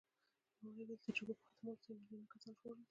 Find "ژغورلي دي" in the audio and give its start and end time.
2.57-2.79